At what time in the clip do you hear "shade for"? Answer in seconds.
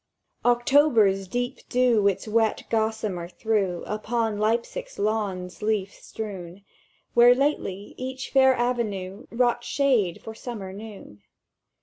9.63-10.33